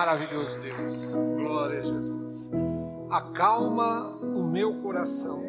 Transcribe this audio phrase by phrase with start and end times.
[0.00, 2.50] Maravilhoso Deus, glória a Jesus.
[3.10, 5.42] Acalma o meu coração.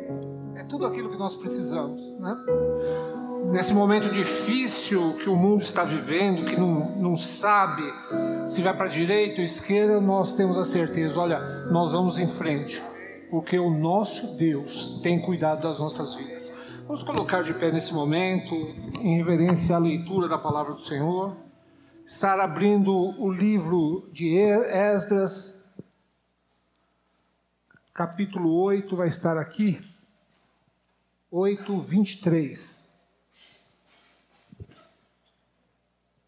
[0.58, 2.36] É tudo aquilo que nós precisamos, né?
[3.50, 7.82] Nesse momento difícil que o mundo está vivendo, que não, não sabe
[8.46, 11.39] se vai para a direita ou esquerda, nós temos a certeza: olha,
[11.71, 12.83] nós vamos em frente,
[13.29, 16.52] porque o nosso Deus tem cuidado das nossas vidas.
[16.82, 18.54] Vamos colocar de pé nesse momento,
[19.00, 21.38] em reverência à leitura da palavra do Senhor
[22.11, 25.74] estar abrindo o livro de Esdras,
[27.93, 29.82] capítulo 8, vai estar aqui,
[31.32, 33.02] 8, 23.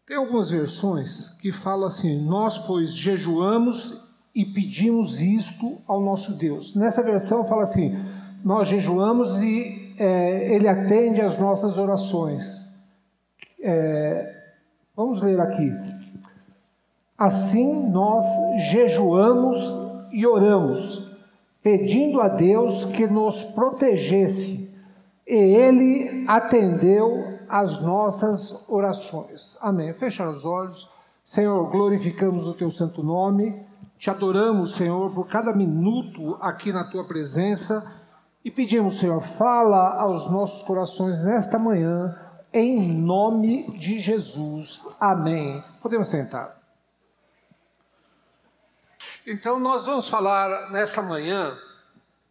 [0.06, 6.74] Tem algumas versões que falam assim: Nós, pois, jejuamos e pedimos isto ao nosso Deus.
[6.74, 7.94] Nessa versão fala assim:
[8.42, 12.64] Nós jejuamos e é, Ele atende às nossas orações.
[13.60, 14.43] É,
[14.96, 15.72] Vamos ler aqui.
[17.18, 18.24] Assim nós
[18.70, 19.58] jejuamos
[20.12, 21.16] e oramos,
[21.62, 24.80] pedindo a Deus que nos protegesse,
[25.26, 29.56] e Ele atendeu às nossas orações.
[29.60, 29.92] Amém.
[29.92, 30.90] Fecha os olhos.
[31.24, 33.58] Senhor, glorificamos o teu santo nome,
[33.96, 37.82] te adoramos, Senhor, por cada minuto aqui na tua presença
[38.44, 42.14] e pedimos, Senhor, fala aos nossos corações nesta manhã
[42.54, 44.86] em nome de Jesus.
[45.00, 45.62] Amém.
[45.82, 46.62] Podemos sentar.
[49.26, 51.58] Então, nós vamos falar nessa manhã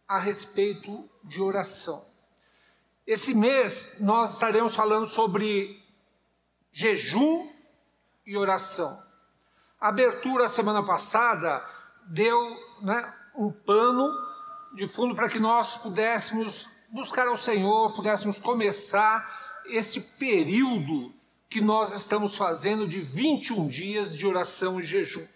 [0.08, 2.00] a respeito de oração.
[3.06, 5.78] Esse mês nós estaremos falando sobre
[6.72, 7.50] jejum
[8.26, 8.96] e oração.
[9.78, 11.62] A abertura semana passada
[12.06, 12.38] deu
[12.80, 14.08] né, um pano
[14.74, 21.12] de fundo para que nós pudéssemos buscar ao Senhor, pudéssemos começar esse período
[21.48, 25.26] que nós estamos fazendo de 21 dias de oração e jejum.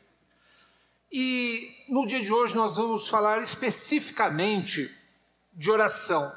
[1.11, 4.91] E no dia de hoje nós vamos falar especificamente
[5.53, 6.31] de oração.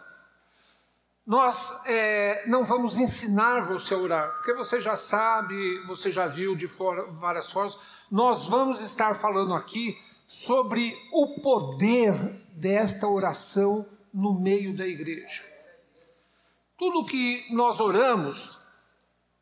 [1.25, 6.55] Nós é, não vamos ensinar você a orar, porque você já sabe, você já viu
[6.55, 7.77] de fora, várias formas.
[8.09, 9.97] Nós vamos estar falando aqui
[10.27, 12.13] sobre o poder
[12.53, 15.50] desta oração no meio da igreja.
[16.81, 18.57] Tudo que nós oramos,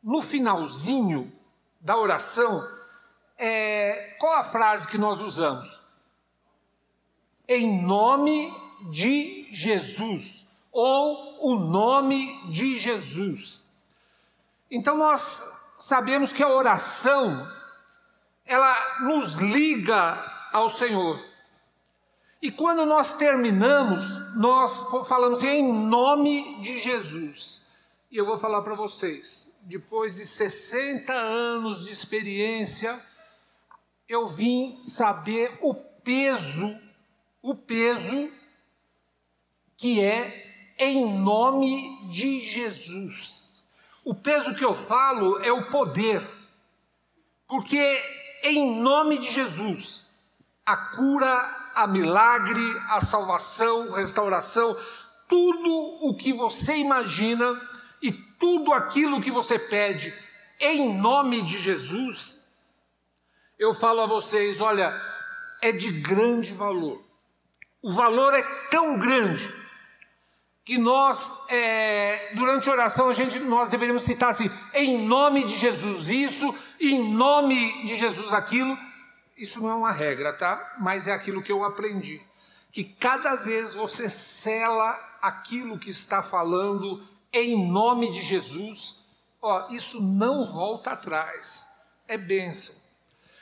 [0.02, 1.32] no finalzinho
[1.80, 2.62] da oração,
[3.38, 5.80] é, qual a frase que nós usamos?
[7.48, 8.52] Em nome
[8.90, 13.88] de Jesus, ou o nome de Jesus.
[14.70, 15.42] Então nós
[15.80, 17.50] sabemos que a oração,
[18.44, 21.18] ela nos liga ao Senhor.
[22.42, 27.70] E quando nós terminamos, nós falamos em nome de Jesus.
[28.10, 32.98] E eu vou falar para vocês, depois de 60 anos de experiência,
[34.08, 36.74] eu vim saber o peso,
[37.42, 38.32] o peso
[39.76, 43.70] que é em nome de Jesus.
[44.02, 46.26] O peso que eu falo é o poder,
[47.46, 48.02] porque
[48.42, 50.24] em nome de Jesus,
[50.64, 54.76] a cura a milagre, a salvação, restauração,
[55.26, 57.60] tudo o que você imagina
[58.02, 60.12] e tudo aquilo que você pede
[60.60, 62.70] em nome de Jesus,
[63.58, 64.94] eu falo a vocês: olha,
[65.62, 67.02] é de grande valor.
[67.82, 69.48] O valor é tão grande
[70.62, 75.56] que nós, é, durante a oração, a gente, nós deveríamos citar assim: em nome de
[75.56, 78.76] Jesus isso, em nome de Jesus aquilo
[79.40, 80.76] isso não é uma regra, tá?
[80.78, 82.20] Mas é aquilo que eu aprendi.
[82.70, 84.92] Que cada vez você sela
[85.22, 87.02] aquilo que está falando
[87.32, 91.64] em nome de Jesus, ó, isso não volta atrás.
[92.06, 92.74] É bênção.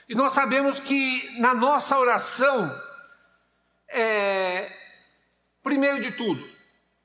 [0.09, 2.73] E nós sabemos que na nossa oração,
[3.89, 4.73] é,
[5.65, 6.49] primeiro de tudo,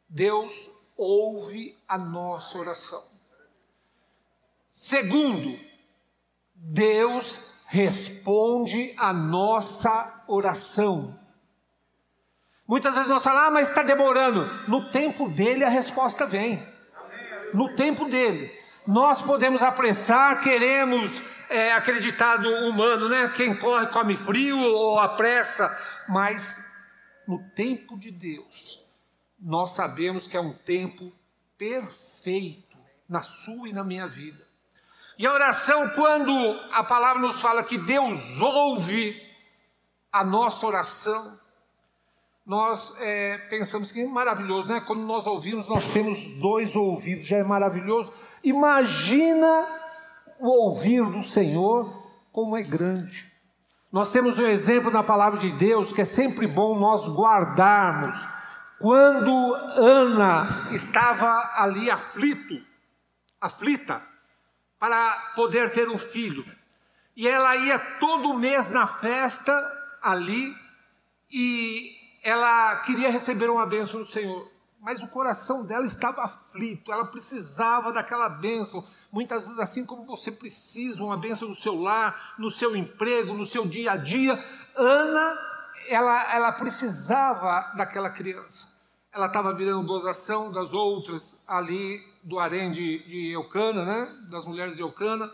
[0.07, 3.01] Deus ouve a nossa oração.
[4.69, 5.59] Segundo,
[6.53, 11.19] Deus responde a nossa oração.
[12.67, 14.45] Muitas vezes nós falamos, ah, mas está demorando.
[14.69, 16.63] No tempo dele a resposta vem.
[17.51, 18.51] No tempo dele.
[18.85, 21.73] Nós podemos apressar, queremos é,
[22.69, 23.27] humano, né?
[23.29, 25.67] Quem corre come frio ou apressa,
[26.07, 26.63] mas
[27.27, 28.87] no tempo de Deus,
[29.39, 31.11] nós sabemos que é um tempo
[31.57, 32.77] perfeito
[33.09, 34.52] na sua e na minha vida.
[35.17, 36.33] E a oração, quando
[36.71, 39.21] a palavra nos fala que Deus ouve
[40.11, 41.39] a nossa oração,
[42.45, 44.81] nós é, pensamos que é maravilhoso, né?
[44.81, 48.11] Quando nós ouvimos, nós temos dois ouvidos, já é maravilhoso.
[48.43, 49.67] Imagina
[50.39, 53.31] o ouvir do Senhor como é grande.
[53.91, 58.27] Nós temos um exemplo na palavra de Deus que é sempre bom nós guardarmos.
[58.79, 62.59] Quando Ana estava ali aflito,
[63.39, 64.01] aflita,
[64.83, 66.45] para poder ter um filho,
[67.15, 69.53] e ela ia todo mês na festa
[70.01, 70.53] ali,
[71.31, 71.89] e
[72.21, 74.51] ela queria receber uma bênção do Senhor,
[74.81, 78.85] mas o coração dela estava aflito, ela precisava daquela bênção.
[79.09, 83.45] Muitas vezes, assim como você precisa, uma bênção no seu lar, no seu emprego, no
[83.45, 84.37] seu dia a dia,
[84.75, 85.37] Ana,
[85.87, 88.72] ela, ela precisava daquela criança.
[89.13, 94.27] Ela estava virando gozação das outras ali do harém de, de Eucana, né?
[94.29, 95.31] das mulheres de Eucana.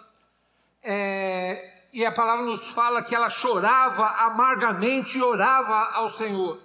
[0.84, 6.60] É, e a palavra nos fala que ela chorava amargamente e orava ao Senhor.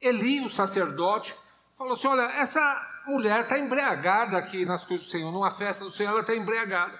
[0.00, 1.34] Eli, o sacerdote,
[1.76, 2.60] falou assim: Olha, essa
[3.06, 6.98] mulher está embriagada aqui nas coisas do Senhor, numa festa do Senhor, ela está embriagada,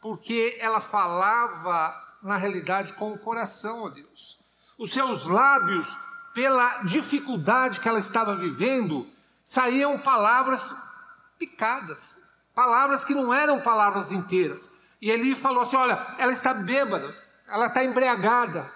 [0.00, 4.44] porque ela falava, na realidade, com o coração a Deus.
[4.78, 5.96] Os seus lábios,
[6.36, 9.08] pela dificuldade que ela estava vivendo,
[9.42, 10.70] saíam palavras
[11.38, 14.70] picadas, palavras que não eram palavras inteiras.
[15.00, 17.16] E ele falou assim: Olha, ela está bêbada,
[17.48, 18.70] ela está embriagada,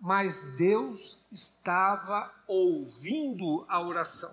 [0.00, 4.30] mas Deus estava ouvindo a oração.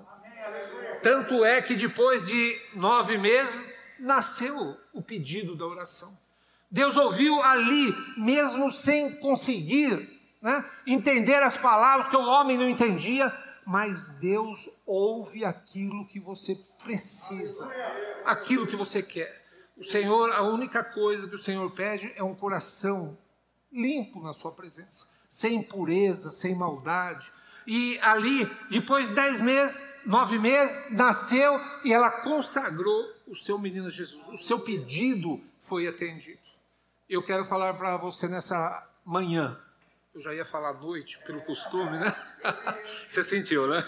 [1.02, 6.10] Tanto é que depois de nove meses nasceu o pedido da oração.
[6.72, 10.13] Deus ouviu ali, mesmo sem conseguir
[10.44, 13.36] né, entender as palavras que o homem não entendia,
[13.66, 17.68] mas Deus ouve aquilo que você precisa,
[18.26, 19.42] aquilo que você quer.
[19.76, 23.18] O Senhor, a única coisa que o Senhor pede é um coração
[23.72, 27.32] limpo na Sua presença sem impureza, sem maldade.
[27.66, 33.90] E ali, depois de dez meses, nove meses, nasceu e ela consagrou o seu menino
[33.90, 34.28] Jesus.
[34.30, 36.38] O seu pedido foi atendido.
[37.10, 39.60] Eu quero falar para você nessa manhã.
[40.14, 42.16] Eu já ia falar à noite, pelo costume, né?
[43.08, 43.84] Você sentiu, né?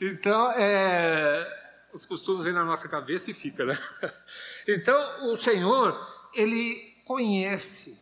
[0.00, 3.78] Então, é, os costumes vêm na nossa cabeça e fica, né?
[4.68, 5.98] Então, o Senhor,
[6.32, 8.00] Ele conhece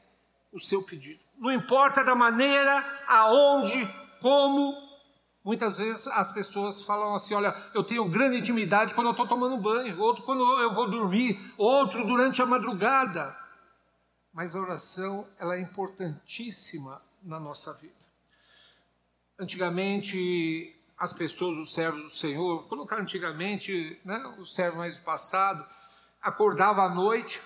[0.53, 3.89] o seu pedido não importa da maneira, aonde,
[4.21, 4.91] como.
[5.43, 9.57] Muitas vezes as pessoas falam assim: olha, eu tenho grande intimidade quando eu estou tomando
[9.57, 13.35] banho, outro quando eu vou dormir, outro durante a madrugada.
[14.35, 17.95] Mas a oração ela é importantíssima na nossa vida.
[19.39, 25.03] Antigamente, as pessoas, os servos do Senhor, vou colocar antigamente, né, o servo mais do
[25.03, 25.65] passado,
[26.21, 27.41] acordava à noite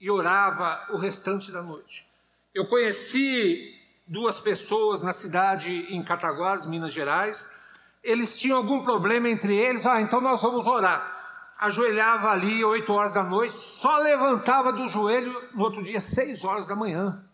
[0.00, 2.06] e orava o restante da noite.
[2.54, 3.74] Eu conheci
[4.06, 7.54] duas pessoas na cidade em Cataguás, Minas Gerais.
[8.02, 11.14] Eles tinham algum problema entre eles, ah, então nós vamos orar.
[11.58, 16.66] Ajoelhava ali oito horas da noite, só levantava do joelho no outro dia, seis horas
[16.66, 17.25] da manhã.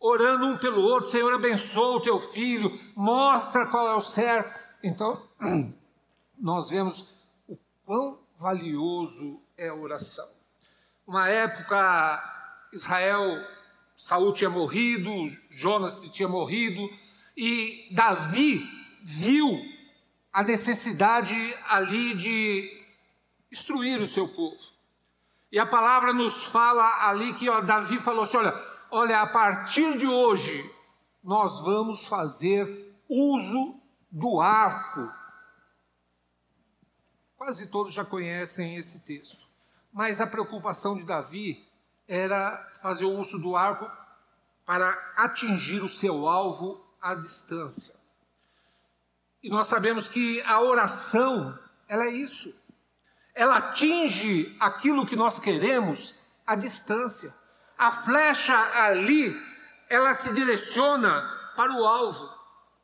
[0.00, 4.58] Orando um pelo outro, Senhor abençoa o teu filho, mostra qual é o certo.
[4.82, 5.20] Então,
[6.38, 7.14] nós vemos
[7.48, 10.26] o quão valioso é a oração.
[11.06, 12.22] Uma época,
[12.72, 13.44] Israel
[13.96, 15.10] Saul tinha morrido,
[15.50, 16.88] Jonas tinha morrido,
[17.36, 18.62] e Davi
[19.02, 19.60] viu
[20.32, 21.34] a necessidade
[21.66, 22.80] ali de
[23.50, 24.56] instruir o seu povo.
[25.50, 28.52] E a palavra nos fala ali que ó, Davi falou assim: olha,
[28.90, 30.64] olha, a partir de hoje
[31.22, 33.80] nós vamos fazer uso
[34.10, 35.12] do arco.
[37.36, 39.46] Quase todos já conhecem esse texto.
[39.92, 41.66] Mas a preocupação de Davi
[42.06, 43.90] era fazer o uso do arco
[44.64, 47.98] para atingir o seu alvo à distância.
[49.42, 52.66] E nós sabemos que a oração, ela é isso.
[53.34, 57.32] Ela atinge aquilo que nós queremos à distância.
[57.78, 59.32] A flecha ali,
[59.88, 61.22] ela se direciona
[61.54, 62.28] para o alvo.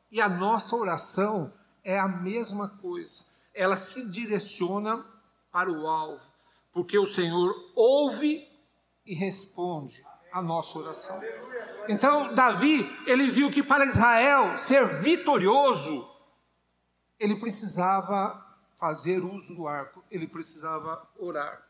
[0.09, 3.25] E a nossa oração é a mesma coisa.
[3.53, 5.05] Ela se direciona
[5.51, 6.23] para o alvo,
[6.71, 8.45] porque o Senhor ouve
[9.05, 9.95] e responde
[10.31, 11.21] a nossa oração.
[11.87, 16.05] Então, Davi, ele viu que para Israel ser vitorioso,
[17.19, 18.43] ele precisava
[18.77, 21.65] fazer uso do arco, ele precisava orar.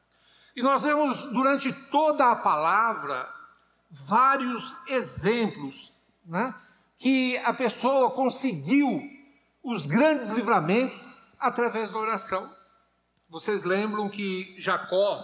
[0.56, 3.30] E nós vemos durante toda a palavra
[3.92, 5.94] vários exemplos
[6.26, 6.56] né,
[6.98, 9.02] que a pessoa conseguiu
[9.62, 11.08] os grandes livramentos
[11.38, 12.50] através da oração.
[13.30, 15.22] Vocês lembram que Jacó,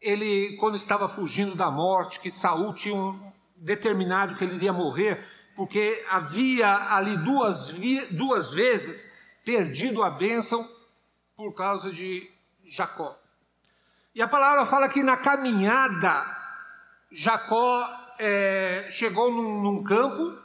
[0.00, 5.22] ele, quando estava fugindo da morte, que Saul tinha um, determinado que ele iria morrer,
[5.54, 7.74] porque havia ali duas,
[8.12, 10.66] duas vezes perdido a bênção
[11.36, 12.30] por causa de
[12.64, 13.18] Jacó.
[14.14, 16.24] E a palavra fala que na caminhada,
[17.12, 17.88] Jacó
[18.18, 20.36] é, chegou num, num campo,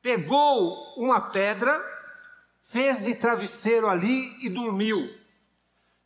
[0.00, 1.78] pegou uma pedra,
[2.62, 5.12] fez de travesseiro ali e dormiu.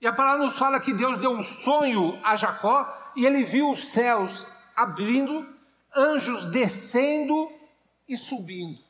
[0.01, 3.71] E a palavra nos fala que Deus deu um sonho a Jacó e ele viu
[3.71, 5.47] os céus abrindo,
[5.95, 7.53] anjos descendo
[8.09, 8.83] e subindo.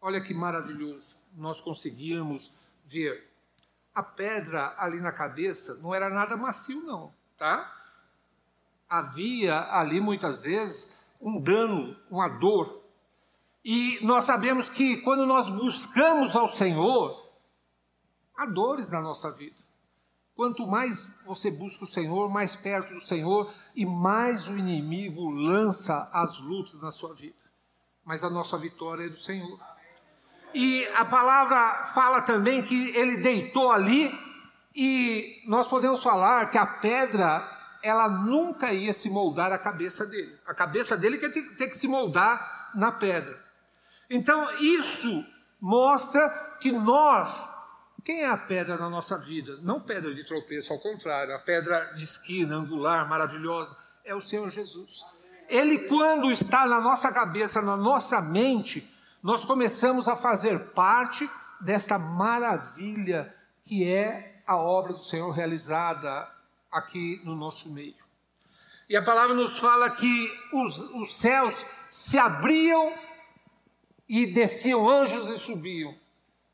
[0.00, 3.26] Olha que maravilhoso nós conseguirmos ver.
[3.94, 7.68] A pedra ali na cabeça não era nada macio, não, tá?
[8.88, 12.84] Havia ali muitas vezes um dano, uma dor.
[13.64, 17.20] E nós sabemos que quando nós buscamos ao Senhor,
[18.36, 19.56] há dores na nossa vida.
[20.36, 26.10] Quanto mais você busca o Senhor, mais perto do Senhor e mais o inimigo lança
[26.14, 27.34] as lutas na sua vida.
[28.04, 29.58] Mas a nossa vitória é do Senhor.
[30.54, 34.12] E a palavra fala também que ele deitou ali
[34.74, 37.48] e nós podemos falar que a pedra
[37.82, 40.38] ela nunca ia se moldar a cabeça dele.
[40.46, 43.38] A cabeça dele quer ter, ter que se moldar na pedra.
[44.08, 45.24] Então isso
[45.60, 46.28] mostra
[46.60, 47.62] que nós
[48.04, 49.58] quem é a pedra na nossa vida?
[49.62, 54.50] Não pedra de tropeço, ao contrário, a pedra de esquina, angular, maravilhosa, é o Senhor
[54.50, 55.04] Jesus.
[55.48, 58.88] Ele, quando está na nossa cabeça, na nossa mente,
[59.22, 66.28] nós começamos a fazer parte desta maravilha que é a obra do Senhor realizada
[66.70, 67.94] aqui no nosso meio.
[68.88, 72.94] E a palavra nos fala que os, os céus se abriam
[74.08, 75.94] e desciam anjos e subiam.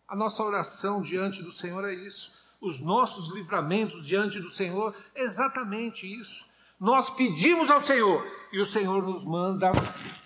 [0.07, 2.39] A nossa oração diante do Senhor é isso.
[2.61, 6.47] Os nossos livramentos diante do Senhor é exatamente isso.
[6.79, 9.71] Nós pedimos ao Senhor e o Senhor nos manda.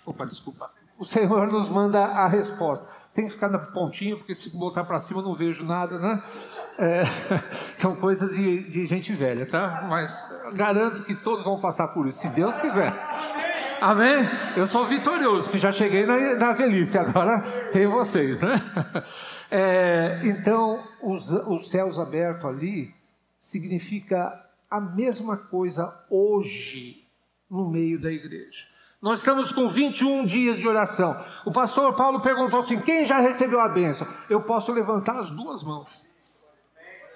[0.05, 0.71] Opa, desculpa.
[1.03, 2.89] O Senhor nos manda a resposta.
[3.13, 6.23] Tem que ficar na pontinha, porque se botar para cima não vejo nada, né?
[6.79, 7.03] É,
[7.75, 9.85] são coisas de, de gente velha, tá?
[9.89, 12.93] Mas garanto que todos vão passar por isso, se Deus quiser.
[13.81, 14.23] Amém?
[14.55, 17.41] Eu sou vitorioso, que já cheguei na, na velhice, agora
[17.73, 18.61] tem vocês, né?
[19.51, 22.91] É, então, os, os céus abertos ali
[23.37, 24.33] significa
[24.71, 27.05] a mesma coisa hoje
[27.51, 28.72] no meio da igreja.
[29.03, 31.15] Nós estamos com 21 dias de oração.
[31.45, 34.07] O pastor Paulo perguntou assim: quem já recebeu a bênção?
[34.27, 36.03] Eu posso levantar as duas mãos.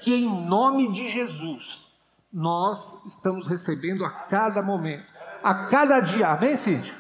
[0.02, 1.98] Que em nome de Jesus,
[2.32, 6.94] nós estamos recebendo a cada momento a cada dia, amém, Cid?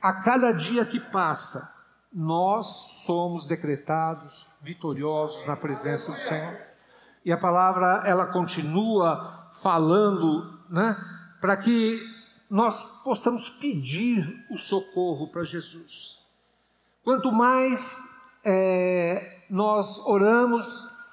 [0.00, 1.74] A cada dia que passa,
[2.12, 6.56] nós somos decretados vitoriosos na presença do Senhor.
[7.24, 10.96] E a palavra, ela continua falando, né,
[11.40, 12.00] para que
[12.48, 16.24] nós possamos pedir o socorro para Jesus.
[17.02, 17.98] Quanto mais
[18.44, 20.66] é, nós oramos,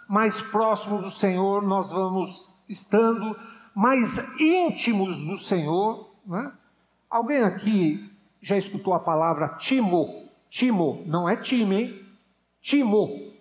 [0.08, 3.38] mais próximos do Senhor nós vamos estando,
[3.76, 6.52] mais íntimos do Senhor, né?
[7.10, 8.12] Alguém aqui
[8.42, 10.30] já escutou a palavra timo?
[10.50, 12.06] Timo, não é time, hein?
[12.62, 13.34] Timo.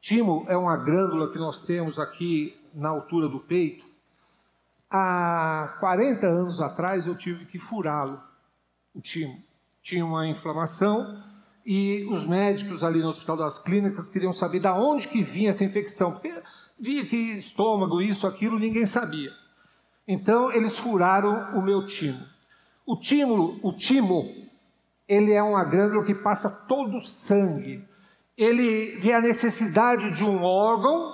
[0.00, 3.84] Timo é uma glândula que nós temos aqui na altura do peito.
[4.98, 8.18] Há 40 anos atrás eu tive que furá-lo,
[8.94, 9.36] o timo.
[9.82, 11.22] Tinha uma inflamação
[11.66, 15.64] e os médicos ali no Hospital das Clínicas queriam saber de onde que vinha essa
[15.64, 16.32] infecção, porque
[16.80, 19.30] via que estômago, isso, aquilo, ninguém sabia.
[20.08, 22.24] Então eles furaram o meu timo.
[22.86, 24.24] O timo, o timo,
[25.06, 27.84] ele é uma glândula que passa todo o sangue.
[28.34, 31.12] Ele vê a necessidade de um órgão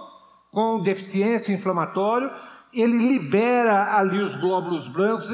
[0.53, 2.31] com deficiência inflamatório,
[2.73, 5.29] ele libera ali os glóbulos brancos,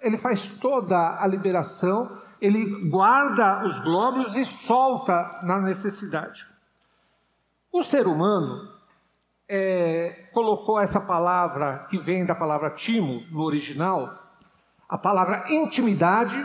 [0.00, 6.46] ele faz toda a liberação, ele guarda os glóbulos e solta na necessidade.
[7.72, 8.74] O ser humano,
[9.48, 14.22] é, colocou essa palavra que vem da palavra timo no original,
[14.88, 16.36] a palavra intimidade,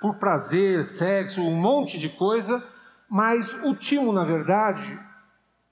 [0.00, 2.62] por prazer, sexo, um monte de coisa,
[3.08, 4.98] mas o timo, na verdade,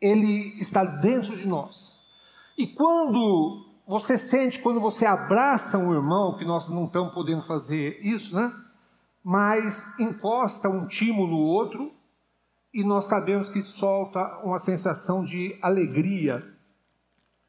[0.00, 1.98] ele está dentro de nós.
[2.56, 7.98] E quando você sente, quando você abraça um irmão, que nós não estamos podendo fazer
[8.04, 8.52] isso, né?
[9.24, 11.90] Mas encosta um timo no outro,
[12.72, 16.46] e nós sabemos que solta uma sensação de alegria,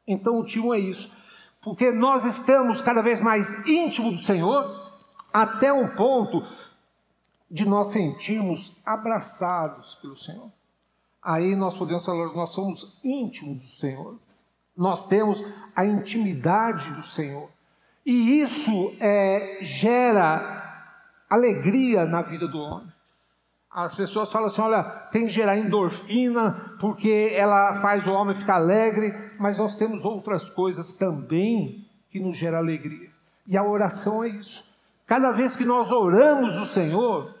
[0.08, 1.14] então o timo é isso.
[1.60, 4.90] Porque nós estamos cada vez mais íntimos do Senhor,
[5.30, 6.42] até um ponto
[7.50, 10.50] de nós sentirmos abraçados pelo Senhor.
[11.22, 14.18] Aí nós podemos falar, nós somos íntimos do Senhor.
[14.80, 15.44] Nós temos
[15.76, 17.50] a intimidade do Senhor.
[18.04, 20.88] E isso é, gera
[21.28, 22.90] alegria na vida do homem.
[23.70, 24.82] As pessoas falam assim: olha,
[25.12, 30.48] tem que gerar endorfina porque ela faz o homem ficar alegre, mas nós temos outras
[30.48, 33.10] coisas também que nos geram alegria.
[33.46, 34.80] E a oração é isso.
[35.06, 37.34] Cada vez que nós oramos o Senhor,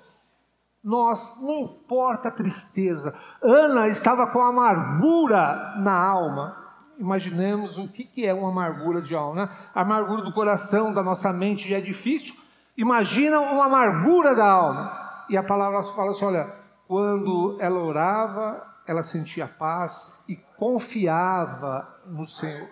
[0.84, 3.18] nós, não importa a tristeza.
[3.42, 6.59] Ana estava com amargura na alma.
[7.00, 9.46] Imaginemos o que é uma amargura de alma.
[9.46, 9.56] Né?
[9.74, 12.34] A amargura do coração, da nossa mente já é difícil.
[12.76, 15.24] Imagina uma amargura da alma.
[15.28, 16.54] E a palavra fala assim: olha,
[16.86, 22.68] quando ela orava, ela sentia paz e confiava no Senhor.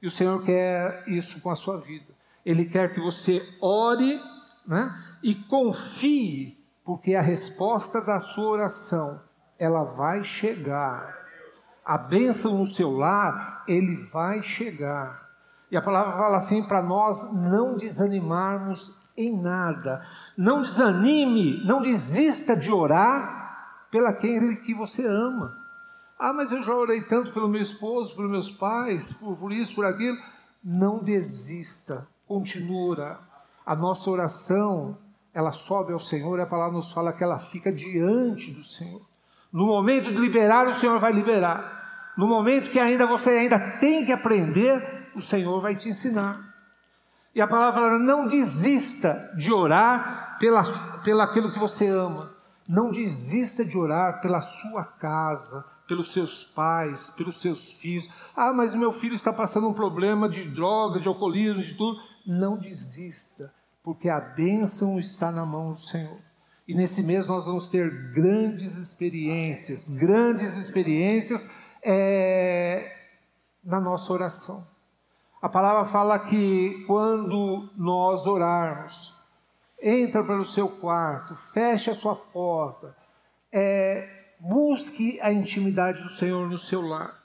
[0.00, 2.14] E o Senhor quer isso com a sua vida.
[2.46, 4.18] Ele quer que você ore
[4.66, 9.20] né, e confie porque a resposta da sua oração,
[9.58, 11.19] ela vai chegar.
[11.84, 15.28] A bênção no seu lar, ele vai chegar.
[15.70, 20.04] E a palavra fala assim para nós não desanimarmos em nada.
[20.36, 25.56] Não desanime, não desista de orar pelaquele que você ama.
[26.18, 29.74] Ah, mas eu já orei tanto pelo meu esposo, pelos meus pais, por, por isso,
[29.74, 30.18] por aquilo.
[30.62, 33.20] Não desista, continua.
[33.64, 34.98] A nossa oração
[35.32, 39.00] ela sobe ao Senhor a palavra nos fala que ela fica diante do Senhor.
[39.52, 42.12] No momento de liberar, o Senhor vai liberar.
[42.16, 46.38] No momento que ainda você ainda tem que aprender, o Senhor vai te ensinar.
[47.34, 50.62] E a palavra fala: não desista de orar pela,
[51.04, 52.34] pela aquilo que você ama.
[52.68, 58.08] Não desista de orar pela sua casa, pelos seus pais, pelos seus filhos.
[58.36, 62.00] Ah, mas meu filho está passando um problema de droga, de alcoolismo, de tudo.
[62.26, 63.52] Não desista
[63.82, 66.18] porque a bênção está na mão do Senhor.
[66.70, 71.50] E nesse mês nós vamos ter grandes experiências, grandes experiências
[71.82, 72.96] é,
[73.64, 74.64] na nossa oração.
[75.42, 79.12] A palavra fala que quando nós orarmos,
[79.82, 82.94] entra pelo seu quarto, feche a sua porta,
[83.52, 84.08] é,
[84.38, 87.20] busque a intimidade do Senhor no seu lar.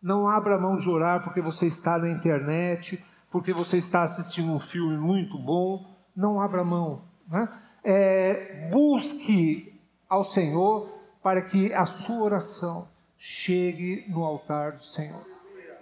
[0.00, 4.58] Não abra mão de orar porque você está na internet, porque você está assistindo um
[4.58, 7.02] filme muito bom não abra mão.
[7.28, 7.46] Né?
[7.88, 9.72] É, busque
[10.08, 10.88] ao Senhor
[11.22, 15.24] para que a sua oração chegue no altar do Senhor.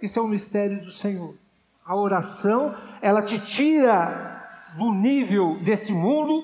[0.01, 1.33] Isso é um mistério do Senhor.
[1.83, 4.43] A oração, ela te tira
[4.77, 6.43] do nível desse mundo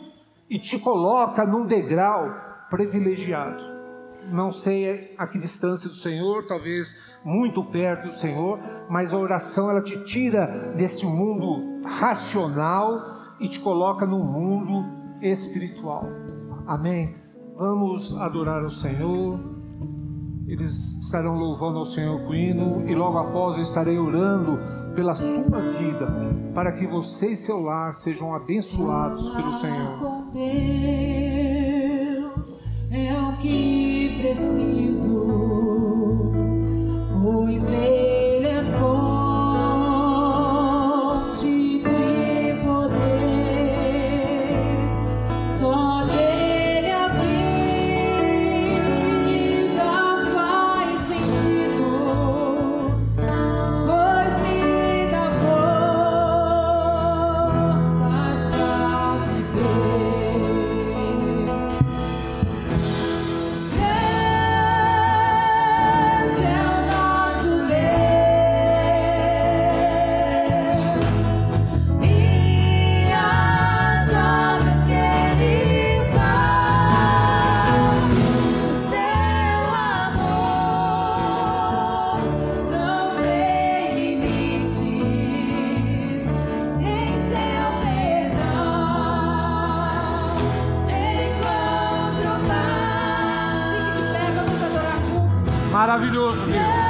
[0.50, 2.34] e te coloca num degrau
[2.70, 3.64] privilegiado.
[4.32, 9.70] Não sei a que distância do Senhor, talvez muito perto do Senhor, mas a oração
[9.70, 16.06] ela te tira desse mundo racional e te coloca no mundo espiritual.
[16.68, 17.16] Amém?
[17.58, 19.40] Vamos adorar o Senhor.
[20.48, 24.60] Eles estarão louvando ao Senhor com hino e logo após eu estarei orando
[24.96, 26.08] pela sua vida,
[26.54, 30.28] para que você e seu lar sejam abençoados pelo Senhor.
[32.92, 35.26] É o que preciso,
[95.92, 96.81] maravilhoso, Deus.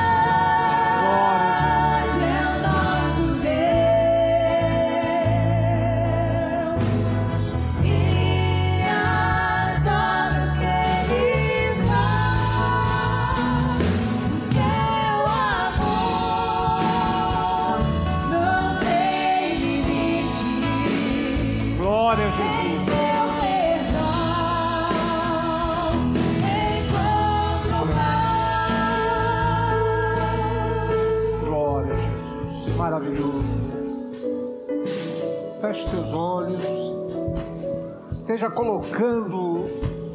[38.11, 39.65] Esteja colocando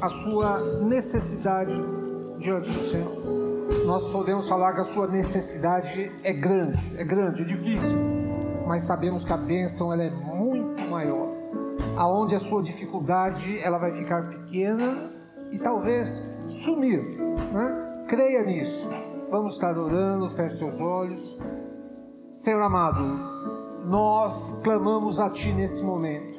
[0.00, 1.72] a sua necessidade
[2.38, 3.12] diante do Senhor.
[3.86, 7.98] Nós podemos falar que a sua necessidade é grande, é grande, é difícil,
[8.66, 11.28] mas sabemos que a bênção ela é muito maior.
[11.96, 15.10] Aonde a sua dificuldade ela vai ficar pequena
[15.50, 17.02] e talvez sumir,
[17.52, 18.04] né?
[18.08, 18.88] Creia nisso.
[19.30, 21.38] Vamos estar orando, feche seus olhos.
[22.36, 23.02] Senhor amado,
[23.86, 26.38] nós clamamos a Ti nesse momento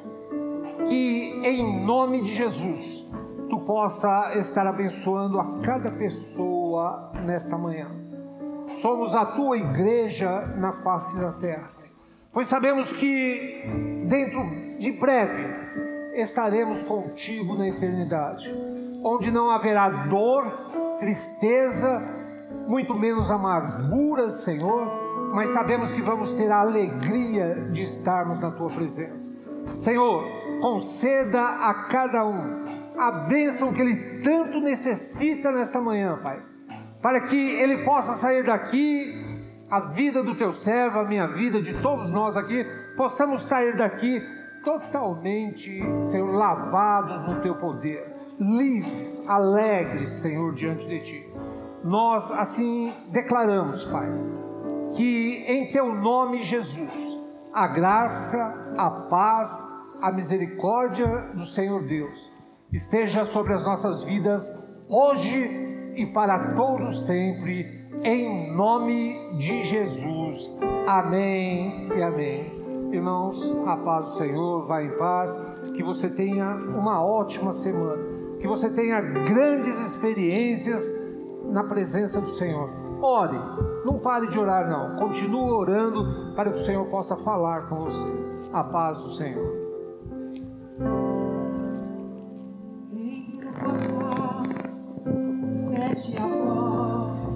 [0.86, 3.04] que em nome de Jesus
[3.50, 7.90] tu possa estar abençoando a cada pessoa nesta manhã.
[8.68, 11.68] Somos a tua igreja na face da terra,
[12.32, 13.64] pois sabemos que
[14.06, 15.46] dentro de breve
[16.14, 18.48] estaremos contigo na eternidade,
[19.02, 20.46] onde não haverá dor,
[20.96, 22.00] tristeza,
[22.68, 28.68] muito menos amargura, Senhor, mas sabemos que vamos ter a alegria de estarmos na tua
[28.68, 29.36] presença.
[29.74, 30.24] Senhor,
[30.60, 32.64] conceda a cada um
[32.96, 36.42] a bênção que ele tanto necessita nesta manhã, Pai,
[37.00, 39.26] para que ele possa sair daqui,
[39.70, 44.20] a vida do teu servo, a minha vida, de todos nós aqui, possamos sair daqui
[44.64, 48.04] totalmente, Senhor, lavados no teu poder,
[48.40, 51.32] livres, alegres, Senhor, diante de ti.
[51.84, 54.08] Nós assim declaramos, Pai,
[54.96, 57.18] que em teu nome, Jesus,
[57.52, 59.50] a graça, a paz,
[60.00, 62.30] a misericórdia do Senhor Deus
[62.72, 64.44] esteja sobre as nossas vidas
[64.88, 70.60] hoje e para todos sempre, em nome de Jesus.
[70.86, 72.58] Amém e amém.
[72.92, 75.36] Irmãos, a paz do Senhor, vá em paz,
[75.74, 78.02] que você tenha uma ótima semana,
[78.38, 80.86] que você tenha grandes experiências
[81.44, 82.70] na presença do Senhor.
[83.02, 83.36] Ore,
[83.88, 84.96] não pare de orar, não.
[84.96, 88.06] Continue orando para que o Senhor possa falar com você.
[88.52, 89.56] A paz do Senhor.
[95.70, 97.28] feche a porta.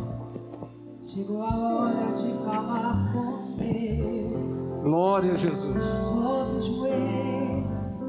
[1.05, 4.83] Chegou a hora de falar com Deus.
[4.83, 5.83] Glória a Jesus.
[5.83, 8.03] Sobre os joelhos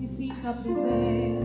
[0.00, 1.41] e sinta a presença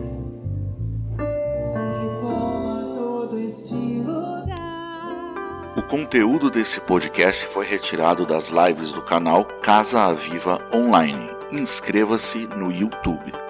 [5.87, 11.29] conteúdo desse podcast foi retirado das lives do canal Casa Aviva Online.
[11.49, 13.46] Inscreva-se no YouTube.